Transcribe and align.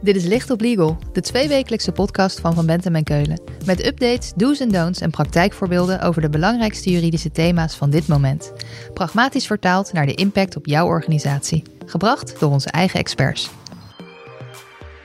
Dit 0.00 0.16
is 0.16 0.24
Licht 0.24 0.50
op 0.50 0.60
Legal, 0.60 0.96
de 1.12 1.20
tweewekelijkse 1.20 1.92
podcast 1.92 2.40
van 2.40 2.54
Van 2.54 2.66
Bentem 2.66 2.94
en 2.94 3.04
Keulen. 3.04 3.40
Met 3.66 3.86
updates, 3.86 4.32
do's 4.36 4.60
en 4.60 4.68
don'ts 4.68 5.00
en 5.00 5.10
praktijkvoorbeelden 5.10 6.00
over 6.00 6.22
de 6.22 6.28
belangrijkste 6.28 6.90
juridische 6.90 7.30
thema's 7.30 7.76
van 7.76 7.90
dit 7.90 8.08
moment. 8.08 8.52
Pragmatisch 8.94 9.46
vertaald 9.46 9.92
naar 9.92 10.06
de 10.06 10.14
impact 10.14 10.56
op 10.56 10.66
jouw 10.66 10.86
organisatie. 10.86 11.62
Gebracht 11.86 12.40
door 12.40 12.50
onze 12.50 12.70
eigen 12.70 13.00
experts. 13.00 13.50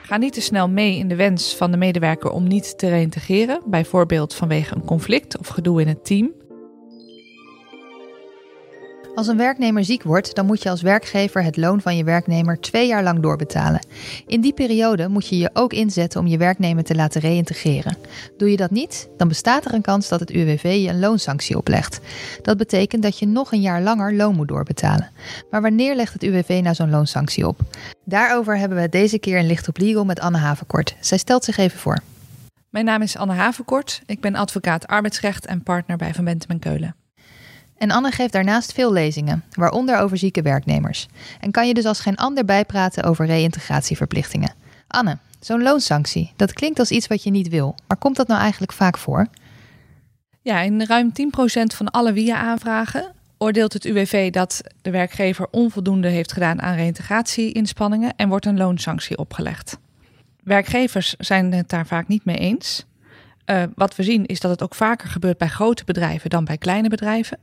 Ga 0.02 0.16
niet 0.16 0.32
te 0.32 0.40
snel 0.40 0.68
mee 0.68 0.98
in 0.98 1.08
de 1.08 1.16
wens 1.16 1.56
van 1.56 1.70
de 1.70 1.76
medewerker 1.76 2.30
om 2.30 2.48
niet 2.48 2.78
te 2.78 2.88
reïntegreren, 2.88 3.62
bijvoorbeeld 3.66 4.34
vanwege 4.34 4.74
een 4.74 4.84
conflict 4.84 5.38
of 5.38 5.48
gedoe 5.48 5.80
in 5.80 5.88
het 5.88 6.04
team. 6.04 6.32
Als 9.14 9.26
een 9.26 9.36
werknemer 9.36 9.84
ziek 9.84 10.02
wordt, 10.02 10.34
dan 10.34 10.46
moet 10.46 10.62
je 10.62 10.70
als 10.70 10.82
werkgever 10.82 11.42
het 11.42 11.56
loon 11.56 11.80
van 11.80 11.96
je 11.96 12.04
werknemer 12.04 12.60
twee 12.60 12.86
jaar 12.86 13.02
lang 13.02 13.20
doorbetalen. 13.20 13.86
In 14.26 14.40
die 14.40 14.52
periode 14.52 15.08
moet 15.08 15.28
je 15.28 15.38
je 15.38 15.50
ook 15.52 15.72
inzetten 15.72 16.20
om 16.20 16.26
je 16.26 16.38
werknemer 16.38 16.84
te 16.84 16.94
laten 16.94 17.20
reïntegreren. 17.20 17.96
Doe 18.36 18.50
je 18.50 18.56
dat 18.56 18.70
niet, 18.70 19.08
dan 19.16 19.28
bestaat 19.28 19.64
er 19.64 19.74
een 19.74 19.82
kans 19.82 20.08
dat 20.08 20.20
het 20.20 20.30
UWV 20.30 20.62
je 20.62 20.88
een 20.88 20.98
loonsanctie 20.98 21.56
oplegt. 21.56 22.00
Dat 22.42 22.56
betekent 22.56 23.02
dat 23.02 23.18
je 23.18 23.26
nog 23.26 23.52
een 23.52 23.60
jaar 23.60 23.82
langer 23.82 24.14
loon 24.14 24.34
moet 24.34 24.48
doorbetalen. 24.48 25.10
Maar 25.50 25.62
wanneer 25.62 25.94
legt 25.94 26.12
het 26.12 26.22
UWV 26.22 26.60
nou 26.62 26.74
zo'n 26.74 26.90
loonsanctie 26.90 27.46
op? 27.46 27.60
Daarover 28.04 28.58
hebben 28.58 28.80
we 28.80 28.88
deze 28.88 29.18
keer 29.18 29.38
in 29.38 29.46
Licht 29.46 29.68
op 29.68 29.78
Legal 29.78 30.04
met 30.04 30.20
Anne 30.20 30.38
Havenkort. 30.38 30.96
Zij 31.00 31.18
stelt 31.18 31.44
zich 31.44 31.56
even 31.56 31.78
voor. 31.78 31.98
Mijn 32.70 32.84
naam 32.84 33.02
is 33.02 33.16
Anne 33.16 33.34
Havenkort. 33.34 34.02
Ik 34.06 34.20
ben 34.20 34.34
advocaat 34.34 34.86
arbeidsrecht 34.86 35.46
en 35.46 35.62
partner 35.62 35.96
bij 35.96 36.14
Van 36.14 36.24
Bentem 36.24 36.50
en 36.50 36.58
Keulen. 36.58 37.03
En 37.84 37.90
Anne 37.90 38.10
geeft 38.10 38.32
daarnaast 38.32 38.72
veel 38.72 38.92
lezingen, 38.92 39.44
waaronder 39.50 39.98
over 39.98 40.18
zieke 40.18 40.42
werknemers. 40.42 41.06
En 41.40 41.50
kan 41.50 41.66
je 41.66 41.74
dus 41.74 41.84
als 41.84 42.00
geen 42.00 42.16
ander 42.16 42.44
bijpraten 42.44 43.04
over 43.04 43.26
reïntegratieverplichtingen. 43.26 44.54
Anne, 44.88 45.18
zo'n 45.40 45.62
loonsanctie, 45.62 46.32
dat 46.36 46.52
klinkt 46.52 46.78
als 46.78 46.90
iets 46.90 47.06
wat 47.06 47.22
je 47.22 47.30
niet 47.30 47.48
wil. 47.48 47.74
Maar 47.86 47.96
komt 47.96 48.16
dat 48.16 48.26
nou 48.26 48.40
eigenlijk 48.40 48.72
vaak 48.72 48.98
voor? 48.98 49.26
Ja, 50.42 50.60
in 50.60 50.82
ruim 50.86 51.12
10% 51.12 51.12
van 51.76 51.90
alle 51.90 52.12
WIA-aanvragen 52.12 53.12
oordeelt 53.38 53.72
het 53.72 53.84
UWV 53.84 54.30
dat 54.30 54.60
de 54.82 54.90
werkgever 54.90 55.46
onvoldoende 55.50 56.08
heeft 56.08 56.32
gedaan 56.32 56.62
aan 56.62 56.74
reïntegratie-inspanningen 56.74 58.12
en 58.16 58.28
wordt 58.28 58.46
een 58.46 58.56
loonsanctie 58.56 59.18
opgelegd. 59.18 59.78
Werkgevers 60.42 61.14
zijn 61.18 61.52
het 61.52 61.68
daar 61.68 61.86
vaak 61.86 62.08
niet 62.08 62.24
mee 62.24 62.38
eens. 62.38 62.84
Uh, 63.46 63.62
wat 63.74 63.96
we 63.96 64.02
zien 64.02 64.26
is 64.26 64.40
dat 64.40 64.50
het 64.50 64.62
ook 64.62 64.74
vaker 64.74 65.08
gebeurt 65.08 65.38
bij 65.38 65.48
grote 65.48 65.84
bedrijven 65.84 66.30
dan 66.30 66.44
bij 66.44 66.58
kleine 66.58 66.88
bedrijven. 66.88 67.38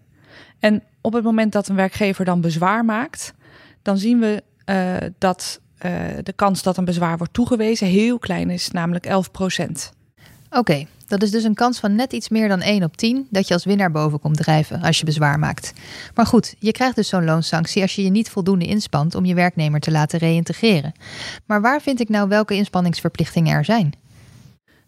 En 0.59 0.83
op 1.01 1.13
het 1.13 1.23
moment 1.23 1.51
dat 1.51 1.67
een 1.67 1.75
werkgever 1.75 2.25
dan 2.25 2.41
bezwaar 2.41 2.85
maakt, 2.85 3.33
dan 3.81 3.97
zien 3.97 4.19
we 4.19 4.43
uh, 4.65 5.09
dat 5.17 5.59
uh, 5.85 5.91
de 6.23 6.33
kans 6.33 6.63
dat 6.63 6.77
een 6.77 6.85
bezwaar 6.85 7.17
wordt 7.17 7.33
toegewezen 7.33 7.87
heel 7.87 8.19
klein 8.19 8.49
is, 8.49 8.71
namelijk 8.71 9.05
11 9.05 9.31
procent. 9.31 9.91
Oké, 10.49 10.85
dat 11.07 11.23
is 11.23 11.31
dus 11.31 11.43
een 11.43 11.53
kans 11.53 11.79
van 11.79 11.95
net 11.95 12.13
iets 12.13 12.29
meer 12.29 12.47
dan 12.47 12.61
1 12.61 12.83
op 12.83 12.97
10 12.97 13.27
dat 13.29 13.47
je 13.47 13.53
als 13.53 13.65
winnaar 13.65 13.91
boven 13.91 14.19
komt 14.19 14.37
drijven 14.37 14.81
als 14.81 14.99
je 14.99 15.05
bezwaar 15.05 15.39
maakt. 15.39 15.73
Maar 16.15 16.25
goed, 16.25 16.55
je 16.59 16.71
krijgt 16.71 16.95
dus 16.95 17.07
zo'n 17.07 17.25
loonsanctie 17.25 17.81
als 17.81 17.95
je 17.95 18.03
je 18.03 18.09
niet 18.09 18.29
voldoende 18.29 18.65
inspant 18.65 19.15
om 19.15 19.25
je 19.25 19.33
werknemer 19.33 19.79
te 19.79 19.91
laten 19.91 20.19
reïntegreren. 20.19 20.93
Maar 21.45 21.61
waar 21.61 21.81
vind 21.81 21.99
ik 21.99 22.09
nou 22.09 22.27
welke 22.27 22.55
inspanningsverplichtingen 22.55 23.55
er 23.55 23.65
zijn? 23.65 23.93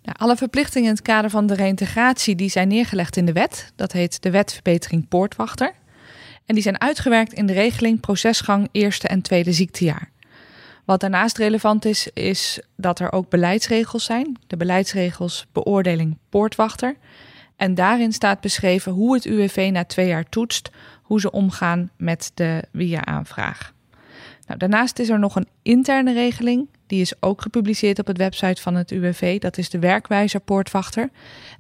Nou, 0.04 0.18
alle 0.18 0.36
verplichtingen 0.36 0.88
in 0.88 0.94
het 0.94 1.04
kader 1.04 1.30
van 1.30 1.48
de 1.48 1.54
reïntegratie 1.54 2.36
die 2.36 2.50
zijn 2.50 2.68
neergelegd 2.68 3.18
in 3.18 3.26
de 3.26 3.34
wet. 3.34 3.72
Dat 3.76 3.92
heet 3.92 4.22
de 4.22 4.30
Wet 4.30 4.54
Verbetering 4.54 5.08
Poortwachter. 5.08 5.73
En 6.46 6.54
die 6.56 6.64
zijn 6.64 6.82
uitgewerkt 6.82 7.34
in 7.34 7.46
de 7.46 7.54
regeling 7.54 8.00
procesgang 8.00 8.70
eerste 8.72 9.08
en 9.08 9.22
tweede 9.22 9.54
ziektejaar. 9.54 10.09
Wat 10.86 11.00
daarnaast 11.00 11.38
relevant 11.38 11.86
is, 11.86 12.08
is 12.13 12.59
dat 12.75 13.00
er 13.00 13.12
ook 13.12 13.30
beleidsregels 13.30 14.06
zijn. 14.06 14.38
De 14.47 14.58
beleidsregels 14.58 15.46
beoordeling 15.52 16.18
poortwachter. 16.30 16.96
En 17.56 17.75
daarin 17.75 18.13
staat 18.13 18.42
beschreven 18.42 18.92
hoe 18.92 19.13
het 19.13 19.25
UWV 19.25 19.69
na 19.72 19.86
twee 19.86 20.08
jaar 20.08 20.30
toetst 20.30 20.69
hoe 21.02 21.19
ze 21.19 21.31
omgaan 21.31 21.90
met 21.97 22.31
de 22.34 22.63
WIA-aanvraag. 22.72 23.74
Nou, 24.47 24.59
daarnaast 24.59 25.00
is 25.00 25.09
er 25.09 25.19
nog 25.19 25.36
een 25.36 25.47
interne 25.62 26.13
regeling 26.13 26.68
die 26.94 27.02
is 27.02 27.14
ook 27.20 27.42
gepubliceerd 27.42 28.00
op 28.00 28.08
het 28.08 28.18
website 28.18 28.62
van 28.62 28.76
het 28.76 28.92
UWV. 28.92 29.40
Dat 29.40 29.58
is 29.58 29.70
de 29.70 29.80
werkwijzer 29.80 30.40
Poortwachter. 30.40 31.09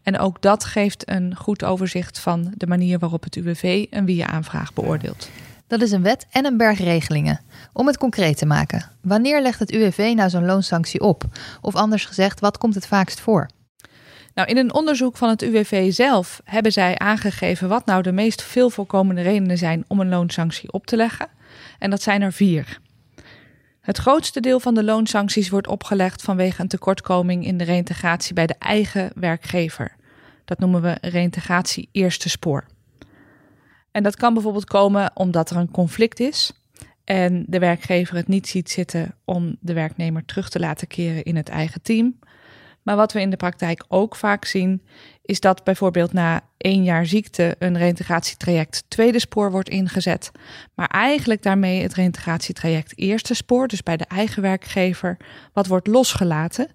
En 0.03 0.19
ook 0.19 0.41
dat 0.41 0.63
geeft 0.63 1.09
een 1.09 1.35
goed 1.35 1.63
overzicht 1.63 2.19
van 2.19 2.53
de 2.57 2.67
manier 2.67 2.99
waarop 2.99 3.23
het 3.23 3.35
UWV 3.35 3.85
een 3.89 4.05
WIA-aanvraag 4.05 4.73
beoordeelt. 4.73 5.29
Dat 5.67 5.81
is 5.81 5.91
een 5.91 6.01
wet 6.01 6.25
en 6.31 6.45
een 6.45 6.57
berg 6.57 6.79
regelingen. 6.79 7.39
Om 7.71 7.87
het 7.87 7.97
concreet 7.97 8.37
te 8.37 8.45
maken, 8.45 8.89
wanneer 9.01 9.41
legt 9.41 9.59
het 9.59 9.71
UWV 9.71 10.13
nou 10.15 10.29
zo'n 10.29 10.45
loonsanctie 10.45 11.01
op? 11.01 11.23
Of 11.61 11.75
anders 11.75 12.05
gezegd, 12.05 12.39
wat 12.39 12.57
komt 12.57 12.75
het 12.75 12.87
vaakst 12.87 13.19
voor? 13.19 13.49
Nou, 14.33 14.47
in 14.47 14.57
een 14.57 14.73
onderzoek 14.73 15.17
van 15.17 15.29
het 15.29 15.41
UWV 15.41 15.93
zelf 15.93 16.41
hebben 16.43 16.71
zij 16.71 16.97
aangegeven 16.97 17.67
wat 17.67 17.85
nou 17.85 18.01
de 18.01 18.11
meest 18.11 18.41
veel 18.41 18.69
voorkomende 18.69 19.21
redenen 19.21 19.57
zijn 19.57 19.85
om 19.87 19.99
een 19.99 20.09
loonsanctie 20.09 20.71
op 20.71 20.85
te 20.85 20.95
leggen. 20.95 21.27
En 21.79 21.89
dat 21.89 22.01
zijn 22.01 22.21
er 22.21 22.33
vier. 22.33 22.81
Het 23.83 23.97
grootste 23.97 24.39
deel 24.39 24.59
van 24.59 24.73
de 24.73 24.83
loonsancties 24.83 25.49
wordt 25.49 25.67
opgelegd 25.67 26.21
vanwege 26.21 26.61
een 26.61 26.67
tekortkoming 26.67 27.45
in 27.45 27.57
de 27.57 27.63
reïntegratie 27.63 28.33
bij 28.33 28.47
de 28.47 28.55
eigen 28.59 29.11
werkgever. 29.15 29.95
Dat 30.45 30.59
noemen 30.59 30.81
we 30.81 30.97
reïntegratie 31.01 31.89
eerste 31.91 32.29
spoor. 32.29 32.65
En 33.91 34.03
dat 34.03 34.15
kan 34.15 34.33
bijvoorbeeld 34.33 34.65
komen 34.65 35.11
omdat 35.13 35.49
er 35.49 35.57
een 35.57 35.71
conflict 35.71 36.19
is 36.19 36.51
en 37.03 37.43
de 37.47 37.59
werkgever 37.59 38.15
het 38.15 38.27
niet 38.27 38.47
ziet 38.47 38.69
zitten 38.69 39.15
om 39.25 39.57
de 39.59 39.73
werknemer 39.73 40.25
terug 40.25 40.49
te 40.49 40.59
laten 40.59 40.87
keren 40.87 41.23
in 41.23 41.35
het 41.35 41.49
eigen 41.49 41.81
team. 41.81 42.19
Maar 42.83 42.95
wat 42.95 43.13
we 43.13 43.21
in 43.21 43.29
de 43.29 43.37
praktijk 43.37 43.85
ook 43.87 44.15
vaak 44.15 44.45
zien, 44.45 44.81
is 45.21 45.39
dat 45.39 45.63
bijvoorbeeld 45.63 46.13
na 46.13 46.41
één 46.57 46.83
jaar 46.83 47.05
ziekte 47.05 47.55
een 47.59 47.77
reïntegratietraject 47.77 48.83
tweede 48.87 49.19
spoor 49.19 49.51
wordt 49.51 49.69
ingezet, 49.69 50.31
maar 50.75 50.87
eigenlijk 50.87 51.43
daarmee 51.43 51.81
het 51.81 51.93
reïntegratietraject 51.93 52.97
eerste 52.97 53.33
spoor, 53.33 53.67
dus 53.67 53.83
bij 53.83 53.97
de 53.97 54.05
eigen 54.05 54.41
werkgever, 54.41 55.17
wat 55.53 55.67
wordt 55.67 55.87
losgelaten. 55.87 56.67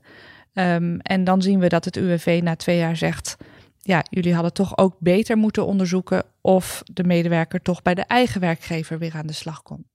Um, 0.52 1.00
en 1.00 1.24
dan 1.24 1.42
zien 1.42 1.58
we 1.58 1.68
dat 1.68 1.84
het 1.84 1.96
UWV 1.96 2.40
na 2.42 2.56
twee 2.56 2.78
jaar 2.78 2.96
zegt, 2.96 3.36
ja, 3.80 4.04
jullie 4.10 4.34
hadden 4.34 4.52
toch 4.52 4.78
ook 4.78 4.96
beter 4.98 5.36
moeten 5.36 5.66
onderzoeken 5.66 6.22
of 6.40 6.82
de 6.92 7.04
medewerker 7.04 7.62
toch 7.62 7.82
bij 7.82 7.94
de 7.94 8.02
eigen 8.02 8.40
werkgever 8.40 8.98
weer 8.98 9.14
aan 9.14 9.26
de 9.26 9.32
slag 9.32 9.62
kon. 9.62 9.86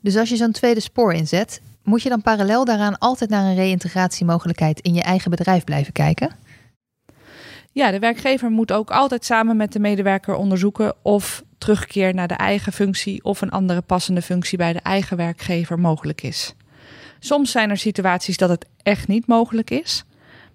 Dus 0.00 0.16
als 0.16 0.28
je 0.28 0.36
zo'n 0.36 0.52
tweede 0.52 0.80
spoor 0.80 1.12
inzet, 1.12 1.60
moet 1.88 2.02
je 2.02 2.08
dan 2.08 2.22
parallel 2.22 2.64
daaraan 2.64 2.98
altijd 2.98 3.30
naar 3.30 3.44
een 3.44 3.54
reïntegratiemogelijkheid 3.54 4.80
in 4.80 4.94
je 4.94 5.02
eigen 5.02 5.30
bedrijf 5.30 5.64
blijven 5.64 5.92
kijken? 5.92 6.36
Ja, 7.72 7.90
de 7.90 7.98
werkgever 7.98 8.50
moet 8.50 8.72
ook 8.72 8.90
altijd 8.90 9.24
samen 9.24 9.56
met 9.56 9.72
de 9.72 9.78
medewerker 9.78 10.34
onderzoeken 10.34 10.94
of 11.02 11.42
terugkeer 11.58 12.14
naar 12.14 12.28
de 12.28 12.34
eigen 12.34 12.72
functie 12.72 13.24
of 13.24 13.40
een 13.40 13.50
andere 13.50 13.80
passende 13.80 14.22
functie 14.22 14.58
bij 14.58 14.72
de 14.72 14.80
eigen 14.80 15.16
werkgever 15.16 15.78
mogelijk 15.78 16.22
is. 16.22 16.54
Soms 17.18 17.50
zijn 17.50 17.70
er 17.70 17.76
situaties 17.76 18.36
dat 18.36 18.48
het 18.48 18.66
echt 18.82 19.08
niet 19.08 19.26
mogelijk 19.26 19.70
is, 19.70 20.04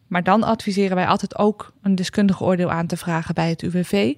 maar 0.08 0.24
dan 0.24 0.44
adviseren 0.44 0.96
wij 0.96 1.08
altijd 1.08 1.38
ook 1.38 1.74
een 1.82 1.96
deskundig 1.96 2.42
oordeel 2.42 2.72
aan 2.72 2.88
te 2.88 2.98
vragen 2.98 3.34
bij 3.34 3.50
het 3.50 3.62
UWV, 3.62 4.14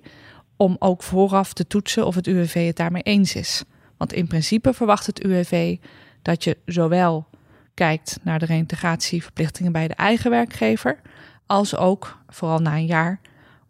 om 0.58 0.75
ook 0.80 1.04
vooraf 1.04 1.54
te 1.54 1.68
toetsen 1.68 2.06
of 2.06 2.16
het 2.16 2.28
UWV 2.28 2.66
het 2.66 2.75
daarmee 2.75 3.02
eens 3.02 3.36
is. 3.36 3.64
Want 3.98 4.14
in 4.14 4.28
principe 4.28 4.74
verwacht 4.74 5.06
het 5.06 5.24
UWV 5.24 5.78
dat 6.25 6.44
je 6.44 6.58
zowel 6.66 7.25
kijkt 7.74 8.19
naar 8.22 8.40
de 8.40 8.46
reintegratieverplichtingen 8.46 9.72
bij 9.72 9.88
de 9.88 9.94
eigen 9.94 10.30
werkgever, 10.31 11.00
als 11.46 11.75
ook, 11.75 12.18
vooral 12.30 12.59
na 12.59 12.75
een 12.75 12.86
jaar, 12.86 13.19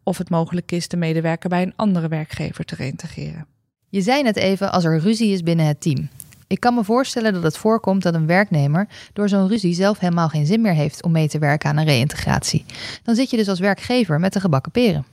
of 0.04 0.18
het 0.18 0.30
mogelijk 0.30 0.72
is 0.72 0.88
de 0.88 0.98
medewerker 0.98 1.50
bij 1.50 1.62
een 1.62 1.74
andere 1.76 2.08
werkgever 2.08 2.66
te 2.66 2.76
reintegreren. 2.76 3.46
Je 3.90 4.02
zei 4.02 4.24
net 4.24 4.36
even 4.36 4.72
als 4.72 4.84
er 4.84 5.00
ruzie 5.00 5.34
is 5.34 5.44
binnen 5.44 5.66
het 5.66 5.82
team. 5.82 6.10
Ik 6.48 6.60
kan 6.60 6.74
me 6.74 6.84
voorstellen 6.84 7.34
dat 7.34 7.44
het 7.44 7.58
voorkomt 7.58 8.04
dat 8.04 8.14
een 8.14 8.28
werknemer 8.28 8.88
door 9.14 9.30
zo'n 9.30 9.48
ruzie 9.48 9.74
zelf 9.74 10.00
helemaal 10.00 10.30
geen 10.30 10.46
zin 10.46 10.62
meer 10.62 10.74
heeft 10.74 11.04
om 11.04 11.12
mee 11.12 11.28
te 11.28 11.40
werken 11.40 11.70
aan 11.70 11.78
een 11.78 11.86
reïntegratie. 11.86 12.66
Dan 13.04 13.16
zit 13.16 13.30
je 13.30 13.38
dus 13.38 13.50
als 13.50 13.60
werkgever 13.60 14.20
met 14.20 14.34
de 14.34 14.40
gebakken 14.40 14.72
peren. 14.72 15.06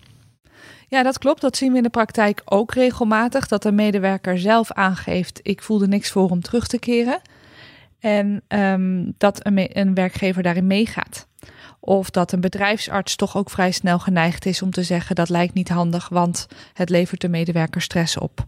Ja, 0.92 1.02
dat 1.02 1.18
klopt. 1.18 1.40
Dat 1.40 1.56
zien 1.56 1.70
we 1.70 1.76
in 1.76 1.82
de 1.82 1.90
praktijk 1.90 2.42
ook 2.44 2.74
regelmatig. 2.74 3.48
Dat 3.48 3.62
de 3.62 3.72
medewerker 3.72 4.38
zelf 4.38 4.72
aangeeft: 4.72 5.40
ik 5.42 5.62
voelde 5.62 5.88
niks 5.88 6.10
voor 6.10 6.30
om 6.30 6.40
terug 6.40 6.66
te 6.66 6.78
keren. 6.78 7.20
En 7.98 8.42
um, 8.48 9.14
dat 9.18 9.46
een, 9.46 9.78
een 9.78 9.94
werkgever 9.94 10.42
daarin 10.42 10.66
meegaat. 10.66 11.26
Of 11.80 12.10
dat 12.10 12.32
een 12.32 12.40
bedrijfsarts 12.40 13.16
toch 13.16 13.36
ook 13.36 13.50
vrij 13.50 13.70
snel 13.70 13.98
geneigd 13.98 14.46
is 14.46 14.62
om 14.62 14.70
te 14.70 14.82
zeggen: 14.82 15.14
dat 15.14 15.28
lijkt 15.28 15.54
niet 15.54 15.68
handig, 15.68 16.08
want 16.08 16.46
het 16.72 16.88
levert 16.90 17.20
de 17.20 17.28
medewerker 17.28 17.82
stress 17.82 18.18
op. 18.18 18.46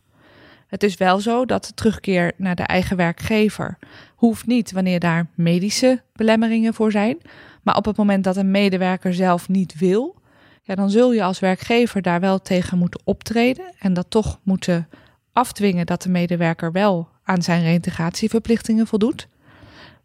Het 0.66 0.82
is 0.82 0.96
wel 0.96 1.20
zo 1.20 1.46
dat 1.46 1.64
de 1.64 1.74
terugkeer 1.74 2.32
naar 2.36 2.56
de 2.56 2.62
eigen 2.62 2.96
werkgever 2.96 3.78
hoeft 4.14 4.46
niet 4.46 4.72
wanneer 4.72 5.00
daar 5.00 5.26
medische 5.34 6.02
belemmeringen 6.12 6.74
voor 6.74 6.90
zijn. 6.90 7.18
Maar 7.62 7.76
op 7.76 7.84
het 7.84 7.96
moment 7.96 8.24
dat 8.24 8.36
een 8.36 8.50
medewerker 8.50 9.14
zelf 9.14 9.48
niet 9.48 9.78
wil, 9.78 10.22
ja, 10.66 10.74
dan 10.74 10.90
zul 10.90 11.12
je 11.12 11.22
als 11.22 11.38
werkgever 11.38 12.02
daar 12.02 12.20
wel 12.20 12.42
tegen 12.42 12.78
moeten 12.78 13.00
optreden 13.04 13.74
en 13.78 13.94
dat 13.94 14.10
toch 14.10 14.38
moeten 14.42 14.88
afdwingen 15.32 15.86
dat 15.86 16.02
de 16.02 16.08
medewerker 16.08 16.72
wel 16.72 17.08
aan 17.22 17.42
zijn 17.42 17.62
reintegratieverplichtingen 17.62 18.86
voldoet. 18.86 19.28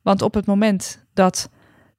Want 0.02 0.22
op 0.22 0.34
het 0.34 0.46
moment 0.46 1.06
dat 1.14 1.50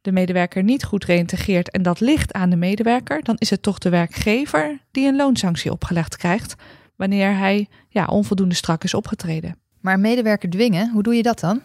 de 0.00 0.12
medewerker 0.12 0.62
niet 0.62 0.84
goed 0.84 1.04
reïntegreert 1.04 1.70
en 1.70 1.82
dat 1.82 2.00
ligt 2.00 2.32
aan 2.32 2.50
de 2.50 2.56
medewerker, 2.56 3.22
dan 3.22 3.36
is 3.38 3.50
het 3.50 3.62
toch 3.62 3.78
de 3.78 3.88
werkgever 3.88 4.78
die 4.90 5.08
een 5.08 5.16
loonsanctie 5.16 5.72
opgelegd 5.72 6.16
krijgt 6.16 6.54
wanneer 6.96 7.36
hij 7.36 7.68
ja, 7.88 8.06
onvoldoende 8.06 8.54
strak 8.54 8.84
is 8.84 8.94
opgetreden. 8.94 9.56
Maar 9.80 9.94
een 9.94 10.00
medewerker 10.00 10.50
dwingen, 10.50 10.90
hoe 10.90 11.02
doe 11.02 11.14
je 11.14 11.22
dat 11.22 11.40
dan? 11.40 11.60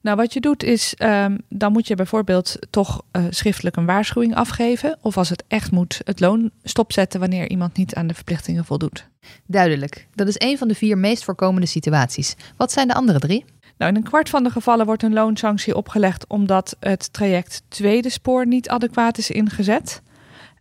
Nou, 0.00 0.16
wat 0.16 0.32
je 0.32 0.40
doet 0.40 0.62
is, 0.62 0.94
um, 0.98 1.38
dan 1.48 1.72
moet 1.72 1.86
je 1.86 1.94
bijvoorbeeld 1.94 2.58
toch 2.70 3.02
uh, 3.12 3.24
schriftelijk 3.30 3.76
een 3.76 3.86
waarschuwing 3.86 4.34
afgeven. 4.34 4.98
Of 5.00 5.16
als 5.16 5.28
het 5.28 5.44
echt 5.48 5.70
moet, 5.70 6.00
het 6.04 6.20
loon 6.20 6.50
stopzetten 6.62 7.20
wanneer 7.20 7.48
iemand 7.48 7.76
niet 7.76 7.94
aan 7.94 8.06
de 8.06 8.14
verplichtingen 8.14 8.64
voldoet. 8.64 9.08
Duidelijk. 9.46 10.06
Dat 10.14 10.28
is 10.28 10.34
een 10.38 10.58
van 10.58 10.68
de 10.68 10.74
vier 10.74 10.98
meest 10.98 11.24
voorkomende 11.24 11.66
situaties. 11.66 12.36
Wat 12.56 12.72
zijn 12.72 12.88
de 12.88 12.94
andere 12.94 13.18
drie? 13.18 13.44
Nou, 13.78 13.90
in 13.90 13.96
een 13.96 14.02
kwart 14.02 14.28
van 14.28 14.42
de 14.42 14.50
gevallen 14.50 14.86
wordt 14.86 15.02
een 15.02 15.12
loonsanctie 15.12 15.76
opgelegd 15.76 16.26
omdat 16.26 16.76
het 16.80 17.12
traject 17.12 17.62
tweede 17.68 18.10
spoor 18.10 18.46
niet 18.46 18.68
adequaat 18.68 19.18
is 19.18 19.30
ingezet. 19.30 20.02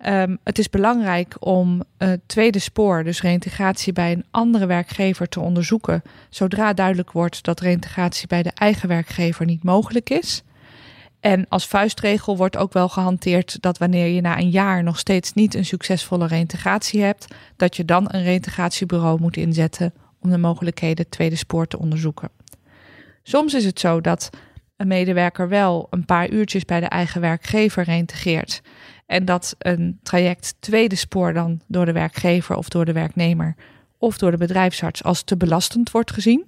Um, 0.05 0.37
het 0.43 0.59
is 0.59 0.69
belangrijk 0.69 1.35
om 1.39 1.83
het 1.97 2.21
tweede 2.25 2.59
spoor, 2.59 3.03
dus 3.03 3.21
reïntegratie 3.21 3.93
bij 3.93 4.11
een 4.11 4.25
andere 4.31 4.65
werkgever, 4.65 5.29
te 5.29 5.39
onderzoeken. 5.39 6.01
Zodra 6.29 6.73
duidelijk 6.73 7.11
wordt 7.11 7.43
dat 7.43 7.59
reïntegratie 7.59 8.27
bij 8.27 8.43
de 8.43 8.51
eigen 8.53 8.87
werkgever 8.87 9.45
niet 9.45 9.63
mogelijk 9.63 10.09
is. 10.09 10.43
En 11.19 11.45
als 11.49 11.67
vuistregel 11.67 12.37
wordt 12.37 12.57
ook 12.57 12.73
wel 12.73 12.89
gehanteerd 12.89 13.61
dat 13.61 13.77
wanneer 13.77 14.07
je 14.07 14.21
na 14.21 14.37
een 14.37 14.49
jaar 14.49 14.83
nog 14.83 14.99
steeds 14.99 15.33
niet 15.33 15.53
een 15.53 15.65
succesvolle 15.65 16.27
reïntegratie 16.27 17.01
hebt, 17.01 17.27
dat 17.55 17.75
je 17.75 17.85
dan 17.85 18.05
een 18.07 18.23
reïntegratiebureau 18.23 19.21
moet 19.21 19.37
inzetten 19.37 19.93
om 20.21 20.29
de 20.29 20.37
mogelijkheden 20.37 21.09
tweede 21.09 21.35
spoor 21.35 21.67
te 21.67 21.79
onderzoeken. 21.79 22.29
Soms 23.23 23.53
is 23.53 23.65
het 23.65 23.79
zo 23.79 24.01
dat 24.01 24.29
een 24.75 24.87
medewerker 24.87 25.49
wel 25.49 25.87
een 25.89 26.05
paar 26.05 26.29
uurtjes 26.29 26.65
bij 26.65 26.79
de 26.79 26.85
eigen 26.85 27.21
werkgever 27.21 27.83
reïntegreert 27.83 28.61
en 29.07 29.25
dat 29.25 29.55
een 29.57 29.99
traject 30.03 30.55
tweede 30.59 30.95
spoor 30.95 31.33
dan 31.33 31.61
door 31.67 31.85
de 31.85 31.91
werkgever 31.91 32.55
of 32.55 32.69
door 32.69 32.85
de 32.85 32.93
werknemer 32.93 33.55
of 33.97 34.17
door 34.17 34.31
de 34.31 34.37
bedrijfsarts 34.37 35.03
als 35.03 35.23
te 35.23 35.37
belastend 35.37 35.91
wordt 35.91 36.11
gezien. 36.11 36.45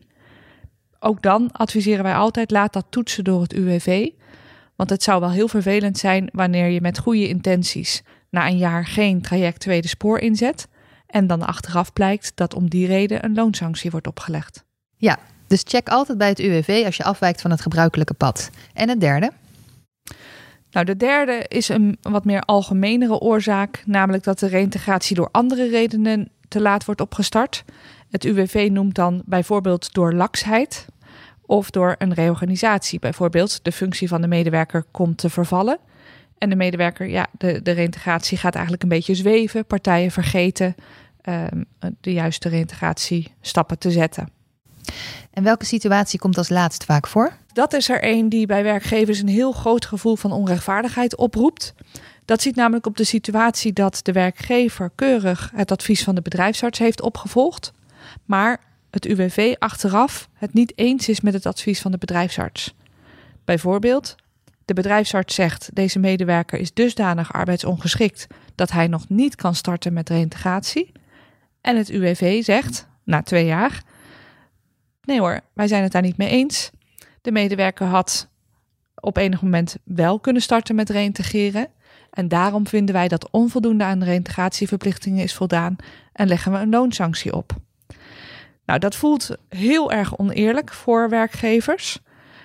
Ook 1.00 1.22
dan 1.22 1.52
adviseren 1.52 2.04
wij 2.04 2.16
altijd 2.16 2.52
laat 2.52 2.74
dat 2.74 2.86
toetsen 2.90 3.24
door 3.24 3.42
het 3.42 3.54
UWV. 3.54 4.10
Want 4.76 4.90
het 4.90 5.04
zou 5.04 5.20
wel 5.20 5.32
heel 5.32 5.48
vervelend 5.48 5.98
zijn 5.98 6.30
wanneer 6.32 6.68
je 6.68 6.82
met 6.82 7.00
goede 7.00 7.28
intenties 7.28 8.04
na 8.30 8.48
een 8.48 8.58
jaar 8.58 8.86
geen 8.86 9.22
traject 9.22 9.60
tweede 9.60 9.88
spoor 9.88 10.20
inzet. 10.20 10.68
En 11.08 11.28
dan 11.28 11.46
achteraf 11.46 11.94
blijkt 11.94 12.32
dat 12.36 12.54
om 12.54 12.70
die 12.70 12.88
reden 12.88 13.26
een 13.26 13.34
loonsanctie 13.34 13.92
wordt 13.92 14.08
opgelegd. 14.08 14.64
Ja, 14.96 15.18
dus 15.48 15.64
check 15.68 15.90
altijd 15.90 16.18
bij 16.18 16.30
het 16.30 16.40
UWV 16.40 16.84
als 16.86 16.98
je 16.98 17.04
afwijkt 17.04 17.42
van 17.42 17.52
het 17.52 17.62
gebruikelijke 17.62 18.14
pad. 18.14 18.50
En 18.74 18.90
het 18.90 19.00
derde? 19.00 19.32
Nou, 20.72 20.86
de 20.86 20.98
derde 20.98 21.46
is 21.48 21.70
een 21.70 21.98
wat 22.02 22.26
meer 22.26 22.42
algemenere 22.42 23.20
oorzaak, 23.20 23.84
namelijk 23.86 24.24
dat 24.24 24.40
de 24.40 24.48
reïntegratie 24.48 25.16
door 25.16 25.30
andere 25.32 25.70
redenen 25.70 26.30
te 26.48 26.62
laat 26.62 26.86
wordt 26.86 27.02
opgestart. 27.02 27.64
Het 28.10 28.24
UWV 28.24 28.70
noemt 28.72 28.96
dan 28.96 29.22
bijvoorbeeld 29.26 29.94
door 29.94 30.14
laksheid 30.14 30.86
of 31.46 31.70
door 31.70 31.96
een 31.98 32.14
reorganisatie. 32.14 33.00
Bijvoorbeeld 33.00 33.64
de 33.64 33.72
functie 33.72 34.08
van 34.08 34.22
de 34.22 34.28
medewerker 34.28 34.84
komt 34.92 35.18
te 35.18 35.30
vervallen. 35.30 35.80
En 36.38 36.50
de 36.50 36.56
medewerker, 36.56 37.08
ja, 37.08 37.28
de, 37.38 37.62
de 37.62 37.72
reïntegratie 37.72 38.38
gaat 38.38 38.54
eigenlijk 38.54 38.84
een 38.84 38.90
beetje 38.90 39.16
zweven. 39.16 39.66
Partijen 39.66 40.12
vergeten 40.12 40.76
um, 41.24 41.66
de 42.02 42.14
juiste 42.14 42.50
reïntegratiestappen 42.50 43.80
te 43.80 43.92
zetten. 43.92 44.39
En 45.32 45.44
welke 45.44 45.66
situatie 45.66 46.20
komt 46.20 46.38
als 46.38 46.50
laatst 46.50 46.84
vaak 46.84 47.08
voor? 47.08 47.38
Dat 47.54 47.74
is 47.74 47.90
er 47.90 48.04
een 48.04 48.30
die 48.30 48.46
bij 48.46 48.64
werkgevers 48.64 49.20
een 49.20 49.28
heel 49.28 49.52
groot 49.52 49.86
gevoel 49.86 50.16
van 50.16 50.32
onrechtvaardigheid 50.32 51.16
oproept. 51.16 51.74
Dat 52.26 52.42
ziet 52.42 52.56
namelijk 52.56 52.86
op 52.86 52.98
de 52.98 53.04
situatie 53.04 53.74
dat 53.74 54.00
de 54.04 54.12
werkgever 54.12 54.92
keurig 54.96 55.52
het 55.56 55.72
advies 55.72 56.04
van 56.04 56.16
de 56.16 56.22
bedrijfsarts 56.22 56.80
heeft 56.80 57.02
opgevolgd, 57.02 57.74
maar 58.26 58.60
het 58.90 59.06
UWV 59.06 59.56
achteraf 59.60 60.30
het 60.34 60.54
niet 60.54 60.74
eens 60.76 61.10
is 61.10 61.22
met 61.22 61.34
het 61.34 61.46
advies 61.46 61.82
van 61.82 61.92
de 61.92 61.98
bedrijfsarts. 61.98 62.74
Bijvoorbeeld, 63.46 64.16
de 64.66 64.74
bedrijfsarts 64.74 65.36
zegt 65.36 65.70
deze 65.74 66.00
medewerker 66.00 66.60
is 66.60 66.74
dusdanig 66.74 67.34
arbeidsongeschikt 67.34 68.28
dat 68.56 68.72
hij 68.72 68.88
nog 68.88 69.10
niet 69.10 69.36
kan 69.36 69.56
starten 69.56 69.94
met 69.94 70.10
reïntegratie. 70.10 70.92
En 71.62 71.78
het 71.78 71.90
UWV 71.90 72.44
zegt, 72.44 72.88
na 73.04 73.22
twee 73.22 73.46
jaar, 73.46 73.84
nee 75.10 75.20
hoor, 75.20 75.40
wij 75.54 75.68
zijn 75.68 75.84
het 75.84 75.92
daar 75.92 76.02
niet 76.02 76.18
mee 76.18 76.30
eens. 76.30 76.72
De 77.22 77.32
medewerker 77.32 77.88
had 77.88 78.30
op 78.96 79.18
enig 79.18 79.42
moment 79.42 79.78
wel 79.84 80.20
kunnen 80.20 80.42
starten 80.42 80.76
met 80.76 80.90
reïntegreren. 80.90 81.68
En 82.10 82.28
daarom 82.28 82.68
vinden 82.68 82.96
wij 82.96 83.08
dat 83.08 83.30
onvoldoende 83.32 83.84
aan 83.84 84.00
de 84.00 84.06
reïntegratieverplichtingen 84.06 85.24
is 85.24 85.34
voldaan 85.34 85.76
en 86.14 86.28
leggen 86.28 86.52
we 86.52 86.58
een 86.58 86.70
loonsanctie 86.70 87.34
op. 87.34 87.56
Nou, 88.66 88.80
dat 88.80 88.96
voelt 88.96 89.38
heel 89.50 89.92
erg 89.92 90.18
oneerlijk 90.18 90.74
voor 90.74 91.10
werkgevers. 91.10 92.00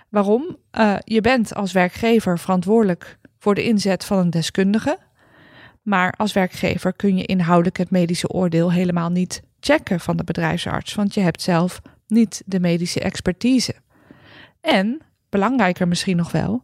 Waarom? 0.08 0.56
Uh, 0.78 0.96
je 1.04 1.20
bent 1.20 1.54
als 1.54 1.72
werkgever 1.72 2.38
verantwoordelijk 2.38 3.18
voor 3.38 3.54
de 3.54 3.64
inzet 3.64 4.04
van 4.04 4.18
een 4.18 4.30
deskundige. 4.30 4.98
Maar 5.82 6.14
als 6.16 6.32
werkgever 6.32 6.92
kun 6.92 7.16
je 7.16 7.24
inhoudelijk 7.24 7.76
het 7.76 7.90
medische 7.90 8.28
oordeel 8.28 8.72
helemaal 8.72 9.10
niet 9.10 9.42
checken 9.60 10.00
van 10.00 10.16
de 10.16 10.24
bedrijfsarts, 10.24 10.94
want 10.94 11.14
je 11.14 11.20
hebt 11.20 11.42
zelf 11.42 11.80
niet 12.14 12.42
de 12.46 12.60
medische 12.60 13.00
expertise. 13.00 13.74
En, 14.60 15.00
belangrijker 15.28 15.88
misschien 15.88 16.16
nog 16.16 16.32
wel, 16.32 16.62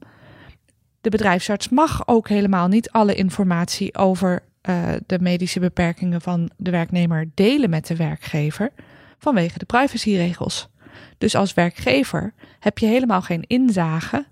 de 1.01 1.11
bedrijfsarts 1.11 1.69
mag 1.69 2.09
ook 2.09 2.29
helemaal 2.29 2.69
niet 2.69 2.91
alle 2.91 3.15
informatie 3.15 3.97
over 3.97 4.43
uh, 4.69 4.89
de 5.07 5.19
medische 5.19 5.61
beperkingen 5.61 6.21
van 6.21 6.51
de 6.57 6.71
werknemer 6.71 7.31
delen 7.35 7.71
met 7.71 7.87
de 7.87 7.97
werkgever 7.97 8.71
vanwege 9.19 9.59
de 9.59 9.65
privacyregels. 9.65 10.69
Dus 11.19 11.35
als 11.35 11.55
werkgever 11.55 12.35
heb 12.59 12.79
je 12.79 12.87
helemaal 12.87 13.23
geen 13.23 13.45
inzage 13.47 14.27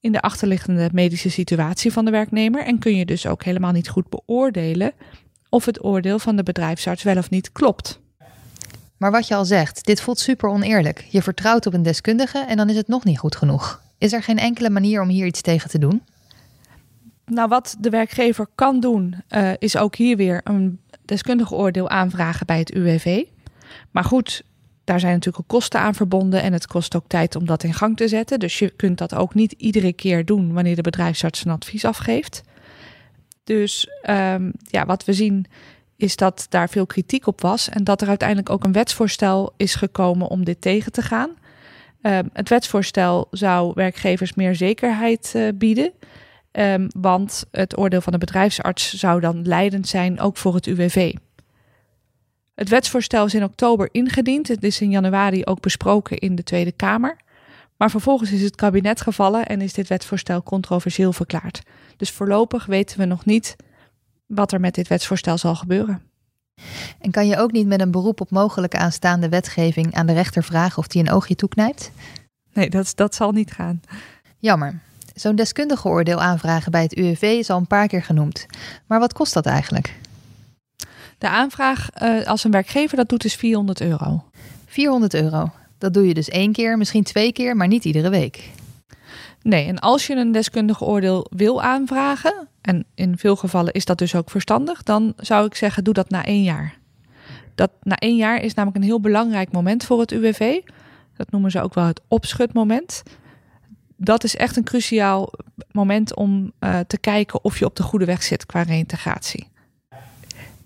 in 0.00 0.12
de 0.12 0.20
achterliggende 0.20 0.88
medische 0.92 1.30
situatie 1.30 1.92
van 1.92 2.04
de 2.04 2.10
werknemer 2.10 2.64
en 2.64 2.78
kun 2.78 2.96
je 2.96 3.04
dus 3.04 3.26
ook 3.26 3.44
helemaal 3.44 3.72
niet 3.72 3.88
goed 3.88 4.08
beoordelen 4.08 4.92
of 5.48 5.64
het 5.64 5.84
oordeel 5.84 6.18
van 6.18 6.36
de 6.36 6.42
bedrijfsarts 6.42 7.02
wel 7.02 7.16
of 7.16 7.30
niet 7.30 7.52
klopt. 7.52 7.99
Maar 9.00 9.10
wat 9.10 9.28
je 9.28 9.34
al 9.34 9.44
zegt, 9.44 9.84
dit 9.84 10.00
voelt 10.00 10.18
super 10.18 10.48
oneerlijk. 10.48 11.06
Je 11.08 11.22
vertrouwt 11.22 11.66
op 11.66 11.74
een 11.74 11.82
deskundige 11.82 12.38
en 12.38 12.56
dan 12.56 12.68
is 12.68 12.76
het 12.76 12.88
nog 12.88 13.04
niet 13.04 13.18
goed 13.18 13.36
genoeg. 13.36 13.82
Is 13.98 14.12
er 14.12 14.22
geen 14.22 14.38
enkele 14.38 14.70
manier 14.70 15.02
om 15.02 15.08
hier 15.08 15.26
iets 15.26 15.40
tegen 15.40 15.70
te 15.70 15.78
doen? 15.78 16.02
Nou, 17.26 17.48
wat 17.48 17.76
de 17.78 17.90
werkgever 17.90 18.46
kan 18.54 18.80
doen, 18.80 19.16
uh, 19.28 19.52
is 19.58 19.76
ook 19.76 19.96
hier 19.96 20.16
weer 20.16 20.40
een 20.44 20.80
deskundige 21.04 21.54
oordeel 21.54 21.88
aanvragen 21.88 22.46
bij 22.46 22.58
het 22.58 22.74
UWV. 22.74 23.24
Maar 23.90 24.04
goed, 24.04 24.42
daar 24.84 25.00
zijn 25.00 25.12
natuurlijk 25.12 25.44
ook 25.44 25.58
kosten 25.58 25.80
aan 25.80 25.94
verbonden 25.94 26.42
en 26.42 26.52
het 26.52 26.66
kost 26.66 26.96
ook 26.96 27.04
tijd 27.06 27.36
om 27.36 27.46
dat 27.46 27.62
in 27.62 27.74
gang 27.74 27.96
te 27.96 28.08
zetten. 28.08 28.38
Dus 28.38 28.58
je 28.58 28.70
kunt 28.70 28.98
dat 28.98 29.14
ook 29.14 29.34
niet 29.34 29.52
iedere 29.52 29.92
keer 29.92 30.24
doen 30.24 30.52
wanneer 30.52 30.76
de 30.76 30.82
bedrijfsarts 30.82 31.44
een 31.44 31.50
advies 31.50 31.84
afgeeft. 31.84 32.42
Dus 33.44 33.88
um, 34.10 34.52
ja, 34.64 34.86
wat 34.86 35.04
we 35.04 35.12
zien 35.12 35.46
is 36.00 36.16
dat 36.16 36.46
daar 36.48 36.68
veel 36.68 36.86
kritiek 36.86 37.26
op 37.26 37.40
was 37.40 37.68
en 37.68 37.84
dat 37.84 38.00
er 38.00 38.08
uiteindelijk 38.08 38.50
ook 38.50 38.64
een 38.64 38.72
wetsvoorstel 38.72 39.52
is 39.56 39.74
gekomen 39.74 40.28
om 40.28 40.44
dit 40.44 40.60
tegen 40.60 40.92
te 40.92 41.02
gaan. 41.02 41.30
Uh, 42.02 42.18
het 42.32 42.48
wetsvoorstel 42.48 43.28
zou 43.30 43.72
werkgevers 43.74 44.34
meer 44.34 44.54
zekerheid 44.54 45.32
uh, 45.36 45.48
bieden, 45.54 45.92
um, 46.52 46.88
want 47.00 47.44
het 47.50 47.78
oordeel 47.78 48.00
van 48.00 48.12
de 48.12 48.18
bedrijfsarts 48.18 48.94
zou 48.94 49.20
dan 49.20 49.46
leidend 49.46 49.88
zijn 49.88 50.20
ook 50.20 50.36
voor 50.36 50.54
het 50.54 50.66
UWV. 50.66 51.14
Het 52.54 52.68
wetsvoorstel 52.68 53.24
is 53.24 53.34
in 53.34 53.44
oktober 53.44 53.88
ingediend. 53.92 54.48
Het 54.48 54.62
is 54.62 54.80
in 54.80 54.90
januari 54.90 55.44
ook 55.44 55.60
besproken 55.60 56.18
in 56.18 56.34
de 56.34 56.42
Tweede 56.42 56.72
Kamer. 56.72 57.16
Maar 57.76 57.90
vervolgens 57.90 58.32
is 58.32 58.42
het 58.42 58.56
kabinet 58.56 59.00
gevallen 59.00 59.46
en 59.46 59.60
is 59.60 59.72
dit 59.72 59.88
wetsvoorstel 59.88 60.42
controversieel 60.42 61.12
verklaard. 61.12 61.62
Dus 61.96 62.10
voorlopig 62.10 62.66
weten 62.66 62.98
we 62.98 63.04
nog 63.04 63.24
niet 63.24 63.56
wat 64.34 64.52
er 64.52 64.60
met 64.60 64.74
dit 64.74 64.88
wetsvoorstel 64.88 65.38
zal 65.38 65.54
gebeuren. 65.54 66.02
En 67.00 67.10
kan 67.10 67.26
je 67.26 67.38
ook 67.38 67.52
niet 67.52 67.66
met 67.66 67.80
een 67.80 67.90
beroep 67.90 68.20
op 68.20 68.30
mogelijke 68.30 68.78
aanstaande 68.78 69.28
wetgeving 69.28 69.94
aan 69.94 70.06
de 70.06 70.12
rechter 70.12 70.44
vragen 70.44 70.78
of 70.78 70.86
die 70.86 71.02
een 71.02 71.10
oogje 71.10 71.34
toeknijpt? 71.34 71.90
Nee, 72.52 72.70
dat, 72.70 72.92
dat 72.94 73.14
zal 73.14 73.32
niet 73.32 73.52
gaan. 73.52 73.80
Jammer. 74.38 74.80
Zo'n 75.14 75.36
deskundige 75.36 75.88
oordeel 75.88 76.20
aanvragen 76.20 76.70
bij 76.70 76.82
het 76.82 76.96
UWV 76.96 77.22
is 77.22 77.50
al 77.50 77.58
een 77.58 77.66
paar 77.66 77.86
keer 77.86 78.02
genoemd. 78.02 78.46
Maar 78.86 78.98
wat 78.98 79.12
kost 79.12 79.34
dat 79.34 79.46
eigenlijk? 79.46 79.98
De 81.18 81.28
aanvraag 81.28 81.88
uh, 82.02 82.26
als 82.26 82.44
een 82.44 82.50
werkgever 82.50 82.96
dat 82.96 83.08
doet 83.08 83.24
is 83.24 83.34
400 83.34 83.80
euro. 83.80 84.24
400 84.66 85.14
euro. 85.14 85.50
Dat 85.78 85.94
doe 85.94 86.06
je 86.06 86.14
dus 86.14 86.28
één 86.28 86.52
keer, 86.52 86.78
misschien 86.78 87.04
twee 87.04 87.32
keer, 87.32 87.56
maar 87.56 87.68
niet 87.68 87.84
iedere 87.84 88.10
week. 88.10 88.50
Nee, 89.42 89.66
en 89.66 89.78
als 89.78 90.06
je 90.06 90.14
een 90.14 90.32
deskundige 90.32 90.84
oordeel 90.84 91.26
wil 91.30 91.62
aanvragen, 91.62 92.48
en 92.60 92.84
in 92.94 93.18
veel 93.18 93.36
gevallen 93.36 93.72
is 93.72 93.84
dat 93.84 93.98
dus 93.98 94.14
ook 94.14 94.30
verstandig, 94.30 94.82
dan 94.82 95.12
zou 95.16 95.46
ik 95.46 95.54
zeggen: 95.54 95.84
doe 95.84 95.94
dat 95.94 96.10
na 96.10 96.24
één 96.24 96.42
jaar. 96.42 96.78
Dat 97.54 97.70
na 97.82 97.96
één 97.96 98.16
jaar 98.16 98.42
is 98.42 98.54
namelijk 98.54 98.82
een 98.82 98.88
heel 98.88 99.00
belangrijk 99.00 99.52
moment 99.52 99.84
voor 99.84 100.00
het 100.00 100.10
UWV. 100.10 100.60
Dat 101.16 101.30
noemen 101.30 101.50
ze 101.50 101.62
ook 101.62 101.74
wel 101.74 101.84
het 101.86 102.00
opschutmoment. 102.08 103.02
dat 103.96 104.24
is 104.24 104.36
echt 104.36 104.56
een 104.56 104.64
cruciaal 104.64 105.32
moment 105.72 106.14
om 106.14 106.52
uh, 106.60 106.78
te 106.86 106.98
kijken 106.98 107.44
of 107.44 107.58
je 107.58 107.64
op 107.64 107.76
de 107.76 107.82
goede 107.82 108.04
weg 108.04 108.22
zit 108.22 108.46
qua 108.46 108.62
reïntegratie. 108.62 109.48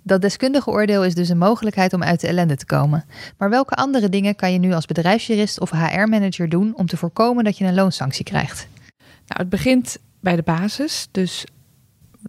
Dat 0.07 0.21
deskundige 0.21 0.71
oordeel 0.71 1.05
is 1.05 1.15
dus 1.15 1.29
een 1.29 1.39
mogelijkheid 1.39 1.93
om 1.93 2.03
uit 2.03 2.21
de 2.21 2.27
ellende 2.27 2.57
te 2.57 2.67
komen. 2.67 3.05
Maar 3.39 3.51
welke 3.51 3.75
andere 3.75 4.09
dingen 4.09 4.37
kan 4.37 4.53
je 4.53 4.59
nu 4.59 4.73
als 4.73 4.87
bedrijfsjurist 4.87 5.61
of 5.61 5.71
HR-manager 5.71 6.49
doen 6.49 6.77
om 6.77 6.87
te 6.87 6.97
voorkomen 6.97 7.45
dat 7.45 7.59
je 7.59 7.65
een 7.65 7.75
loonsanctie 7.75 8.25
krijgt? 8.25 8.69
Nou, 8.99 9.41
het 9.41 9.49
begint 9.49 9.99
bij 10.21 10.37
de 10.37 10.43
basis. 10.43 11.09
Dus 11.11 11.47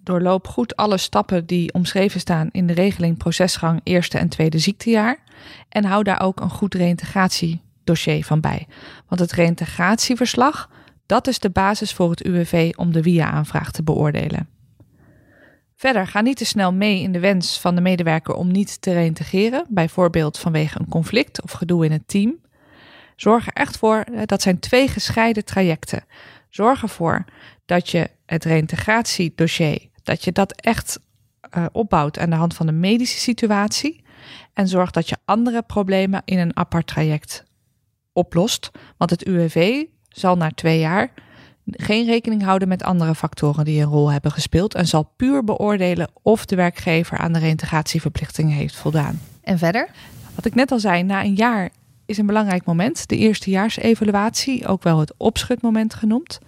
doorloop 0.03 0.47
goed 0.47 0.75
alle 0.75 0.97
stappen 0.97 1.45
die 1.45 1.73
omschreven 1.73 2.19
staan 2.19 2.49
in 2.51 2.67
de 2.67 2.73
regeling 2.73 3.17
procesgang 3.17 3.81
eerste 3.83 4.17
en 4.17 4.29
tweede 4.29 4.59
ziektejaar. 4.59 5.17
En 5.69 5.85
hou 5.85 6.03
daar 6.03 6.21
ook 6.21 6.39
een 6.39 6.49
goed 6.49 6.73
reïntegratiedossier 6.73 8.25
van 8.25 8.39
bij. 8.39 8.67
Want 9.07 9.21
het 9.21 9.31
reïntegratieverslag, 9.31 10.69
dat 11.05 11.27
is 11.27 11.39
de 11.39 11.49
basis 11.49 11.93
voor 11.93 12.09
het 12.09 12.25
UWV 12.25 12.73
om 12.75 12.91
de 12.91 13.01
WIA-aanvraag 13.01 13.71
te 13.71 13.83
beoordelen. 13.83 14.54
Verder, 15.75 16.07
ga 16.07 16.21
niet 16.21 16.37
te 16.37 16.45
snel 16.45 16.73
mee 16.73 17.01
in 17.01 17.11
de 17.11 17.19
wens 17.19 17.59
van 17.59 17.75
de 17.75 17.81
medewerker 17.81 18.33
om 18.33 18.51
niet 18.51 18.81
te 18.81 18.93
reïntegreren, 18.93 19.65
bijvoorbeeld 19.69 20.39
vanwege 20.39 20.79
een 20.79 20.89
conflict 20.89 21.41
of 21.41 21.51
gedoe 21.51 21.85
in 21.85 21.91
het 21.91 22.07
team. 22.07 22.39
Zorg 23.15 23.47
er 23.47 23.53
echt 23.53 23.77
voor, 23.77 24.05
dat 24.25 24.41
zijn 24.41 24.59
twee 24.59 24.87
gescheiden 24.87 25.45
trajecten. 25.45 26.03
Zorg 26.49 26.81
ervoor 26.81 27.25
dat 27.65 27.89
je 27.89 28.09
het 28.25 28.43
reïntegratiedossier, 28.43 29.89
dat 30.03 30.23
je 30.23 30.31
dat 30.31 30.51
echt 30.51 30.99
uh, 31.57 31.65
opbouwt 31.71 32.19
aan 32.19 32.29
de 32.29 32.35
hand 32.35 32.55
van 32.55 32.65
de 32.65 32.71
medische 32.71 33.19
situatie. 33.19 34.03
En 34.53 34.67
zorg 34.67 34.91
dat 34.91 35.09
je 35.09 35.17
andere 35.25 35.61
problemen 35.61 36.21
in 36.25 36.39
een 36.39 36.57
apart 36.57 36.87
traject 36.87 37.43
oplost. 38.13 38.71
Want 38.97 39.09
het 39.09 39.25
UWV 39.25 39.83
zal 40.09 40.37
na 40.37 40.51
twee 40.51 40.79
jaar 40.79 41.13
geen 41.65 42.05
rekening 42.05 42.43
houden 42.43 42.67
met 42.67 42.83
andere 42.83 43.15
factoren 43.15 43.65
die 43.65 43.81
een 43.81 43.87
rol 43.87 44.11
hebben 44.11 44.31
gespeeld 44.31 44.75
en 44.75 44.87
zal 44.87 45.11
puur 45.15 45.43
beoordelen 45.43 46.09
of 46.21 46.45
de 46.45 46.55
werkgever 46.55 47.17
aan 47.17 47.33
de 47.33 47.39
reïntegratieverplichtingen 47.39 48.55
heeft 48.55 48.75
voldaan. 48.75 49.21
En 49.41 49.57
verder? 49.57 49.89
Wat 50.35 50.45
ik 50.45 50.55
net 50.55 50.71
al 50.71 50.79
zei, 50.79 51.03
na 51.03 51.23
een 51.23 51.35
jaar 51.35 51.69
is 52.05 52.17
een 52.17 52.25
belangrijk 52.25 52.65
moment, 52.65 53.09
de 53.09 53.17
eerstejaarsevaluatie, 53.17 54.67
ook 54.67 54.83
wel 54.83 54.99
het 54.99 55.13
opschutmoment 55.17 55.93
genoemd. 55.93 56.39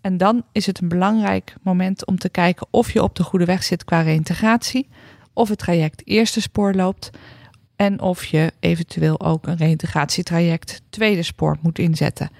En 0.00 0.16
dan 0.16 0.42
is 0.52 0.66
het 0.66 0.80
een 0.80 0.88
belangrijk 0.88 1.54
moment 1.62 2.06
om 2.06 2.18
te 2.18 2.28
kijken 2.28 2.66
of 2.70 2.92
je 2.92 3.02
op 3.02 3.16
de 3.16 3.22
goede 3.22 3.44
weg 3.44 3.62
zit 3.62 3.84
qua 3.84 4.00
reïntegratie, 4.00 4.88
of 5.32 5.48
het 5.48 5.58
traject 5.58 6.02
eerste 6.04 6.40
spoor 6.40 6.74
loopt 6.74 7.10
en 7.76 8.00
of 8.00 8.24
je 8.24 8.52
eventueel 8.60 9.20
ook 9.20 9.46
een 9.46 9.56
reïntegratietraject 9.56 10.82
tweede 10.88 11.22
spoor 11.22 11.56
moet 11.60 11.78
inzetten. 11.78 12.30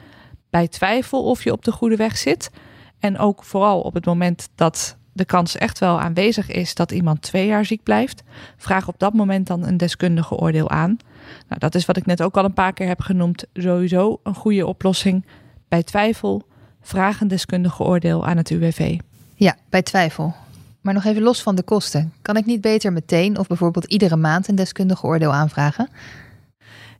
Bij 0.50 0.68
twijfel 0.68 1.24
of 1.24 1.44
je 1.44 1.52
op 1.52 1.64
de 1.64 1.72
goede 1.72 1.96
weg 1.96 2.16
zit 2.16 2.50
en 2.98 3.18
ook 3.18 3.44
vooral 3.44 3.80
op 3.80 3.94
het 3.94 4.04
moment 4.04 4.48
dat 4.54 4.96
de 5.12 5.24
kans 5.24 5.56
echt 5.56 5.78
wel 5.78 6.00
aanwezig 6.00 6.50
is 6.50 6.74
dat 6.74 6.92
iemand 6.92 7.22
twee 7.22 7.46
jaar 7.46 7.64
ziek 7.64 7.82
blijft, 7.82 8.22
vraag 8.56 8.88
op 8.88 8.98
dat 8.98 9.12
moment 9.14 9.46
dan 9.46 9.66
een 9.66 9.76
deskundige 9.76 10.34
oordeel 10.34 10.70
aan. 10.70 10.96
Nou, 11.48 11.60
dat 11.60 11.74
is 11.74 11.86
wat 11.86 11.96
ik 11.96 12.06
net 12.06 12.22
ook 12.22 12.36
al 12.36 12.44
een 12.44 12.52
paar 12.52 12.72
keer 12.72 12.86
heb 12.86 13.00
genoemd. 13.00 13.44
Sowieso 13.52 14.20
een 14.22 14.34
goede 14.34 14.66
oplossing. 14.66 15.26
Bij 15.68 15.82
twijfel, 15.82 16.46
vraag 16.80 17.20
een 17.20 17.28
deskundige 17.28 17.82
oordeel 17.82 18.26
aan 18.26 18.36
het 18.36 18.50
UWV. 18.50 18.98
Ja, 19.34 19.56
bij 19.68 19.82
twijfel. 19.82 20.34
Maar 20.80 20.94
nog 20.94 21.04
even 21.04 21.22
los 21.22 21.42
van 21.42 21.54
de 21.54 21.62
kosten. 21.62 22.12
Kan 22.22 22.36
ik 22.36 22.46
niet 22.46 22.60
beter 22.60 22.92
meteen 22.92 23.38
of 23.38 23.46
bijvoorbeeld 23.46 23.84
iedere 23.84 24.16
maand 24.16 24.48
een 24.48 24.54
deskundige 24.54 25.06
oordeel 25.06 25.32
aanvragen? 25.32 25.88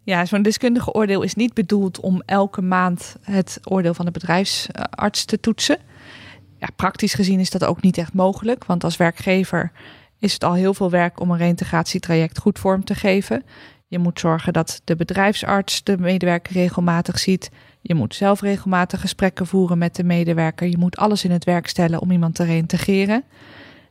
Ja, 0.09 0.25
zo'n 0.25 0.43
deskundige 0.43 0.93
oordeel 0.93 1.23
is 1.23 1.35
niet 1.35 1.55
bedoeld 1.55 2.00
om 2.00 2.23
elke 2.27 2.62
maand 2.62 3.17
het 3.23 3.61
oordeel 3.65 3.95
van 3.95 4.05
de 4.05 4.11
bedrijfsarts 4.11 5.25
te 5.25 5.41
toetsen. 5.41 5.79
Ja, 6.59 6.69
praktisch 6.77 7.15
gezien 7.15 7.41
is 7.41 7.50
dat 7.50 7.65
ook 7.65 7.83
niet 7.83 7.99
echt 7.99 8.15
mogelijk, 8.15 8.65
want 8.65 8.85
als 8.85 8.97
werkgever 8.97 9.73
is 10.19 10.33
het 10.33 10.45
al 10.45 10.55
heel 10.55 10.75
veel 10.75 10.91
werk 10.91 11.21
om 11.21 11.31
een 11.31 11.38
reintegratietraject 11.38 12.38
goed 12.38 12.59
vorm 12.59 12.85
te 12.85 12.95
geven. 12.95 13.43
Je 13.87 13.99
moet 13.99 14.21
zorgen 14.21 14.53
dat 14.53 14.81
de 14.85 14.97
bedrijfsarts 14.97 15.85
de 15.85 15.99
medewerker 15.99 16.53
regelmatig 16.53 17.19
ziet. 17.19 17.50
Je 17.81 17.95
moet 17.95 18.15
zelf 18.15 18.41
regelmatig 18.41 19.00
gesprekken 19.00 19.47
voeren 19.47 19.79
met 19.79 19.97
de 19.97 20.05
medewerker. 20.05 20.69
Je 20.69 20.79
moet 20.79 20.97
alles 20.97 21.25
in 21.25 21.31
het 21.31 21.45
werk 21.45 21.67
stellen 21.67 22.00
om 22.00 22.11
iemand 22.11 22.35
te 22.35 22.45
reïntegreren. 22.45 23.25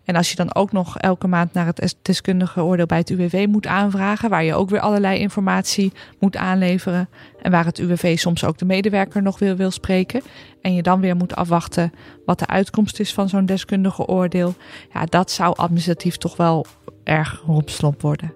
En 0.07 0.15
als 0.15 0.29
je 0.29 0.35
dan 0.35 0.55
ook 0.55 0.71
nog 0.71 0.97
elke 0.97 1.27
maand 1.27 1.53
naar 1.53 1.65
het 1.65 1.95
deskundige 2.01 2.61
oordeel 2.61 2.85
bij 2.85 2.97
het 2.97 3.09
UWV 3.09 3.45
moet 3.49 3.67
aanvragen, 3.67 4.29
waar 4.29 4.43
je 4.43 4.53
ook 4.53 4.69
weer 4.69 4.79
allerlei 4.79 5.19
informatie 5.19 5.91
moet 6.19 6.35
aanleveren 6.35 7.09
en 7.41 7.51
waar 7.51 7.65
het 7.65 7.77
UWV 7.77 8.17
soms 8.17 8.43
ook 8.43 8.57
de 8.57 8.65
medewerker 8.65 9.21
nog 9.21 9.39
wil, 9.39 9.55
wil 9.55 9.71
spreken, 9.71 10.21
en 10.61 10.73
je 10.73 10.81
dan 10.81 10.99
weer 10.99 11.15
moet 11.15 11.35
afwachten 11.35 11.91
wat 12.25 12.39
de 12.39 12.47
uitkomst 12.47 12.99
is 12.99 13.13
van 13.13 13.29
zo'n 13.29 13.45
deskundige 13.45 14.05
oordeel, 14.05 14.53
ja, 14.93 15.05
dat 15.05 15.31
zou 15.31 15.55
administratief 15.55 16.17
toch 16.17 16.37
wel 16.37 16.65
erg 17.03 17.43
rompslomp 17.45 18.01
worden. 18.01 18.33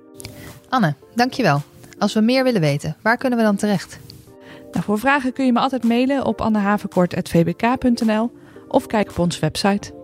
Anne, 0.70 0.96
dankjewel. 1.16 1.62
Als 1.98 2.14
we 2.14 2.22
meer 2.22 2.44
willen 2.44 2.62
weten, 2.62 2.96
waar 3.02 3.18
kunnen 3.18 3.38
we 3.38 3.46
dan 3.46 3.56
terecht? 3.56 4.00
Nou, 4.72 4.84
voor 4.84 5.00
vragen 5.00 5.34
kun 5.34 5.46
je 5.46 5.52
me 5.52 5.60
altijd 5.60 5.84
mailen 5.84 6.26
op 6.26 6.42
annehavenkort.vbk.nl 6.42 8.32
of 8.68 8.88
kijk 8.88 9.10
op 9.10 9.20
onze 9.20 9.40
website. 9.40 10.01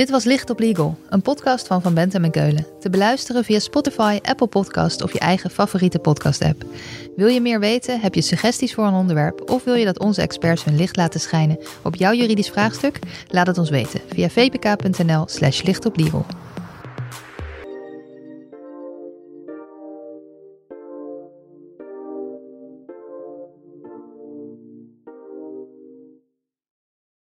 Dit 0.00 0.10
was 0.10 0.24
Licht 0.24 0.50
op 0.50 0.58
Legal, 0.58 0.98
een 1.08 1.22
podcast 1.22 1.66
van 1.66 1.82
Van 1.82 1.94
Bentem 1.94 2.24
en 2.24 2.30
Keulen. 2.30 2.66
Te 2.78 2.90
beluisteren 2.90 3.44
via 3.44 3.58
Spotify, 3.58 4.18
Apple 4.22 4.46
Podcast 4.46 5.02
of 5.02 5.12
je 5.12 5.18
eigen 5.18 5.50
favoriete 5.50 5.98
podcast-app. 5.98 6.64
Wil 7.16 7.26
je 7.26 7.40
meer 7.40 7.60
weten? 7.60 8.00
Heb 8.00 8.14
je 8.14 8.22
suggesties 8.22 8.74
voor 8.74 8.86
een 8.86 8.94
onderwerp? 8.94 9.50
Of 9.50 9.64
wil 9.64 9.74
je 9.74 9.84
dat 9.84 9.98
onze 9.98 10.22
experts 10.22 10.64
hun 10.64 10.76
licht 10.76 10.96
laten 10.96 11.20
schijnen 11.20 11.58
op 11.82 11.94
jouw 11.94 12.12
juridisch 12.12 12.48
vraagstuk? 12.48 12.98
Laat 13.28 13.46
het 13.46 13.58
ons 13.58 13.70
weten 13.70 14.00
via 14.14 14.28
vpk.nl/slash 14.28 15.62
lichtoplegal. 15.62 16.26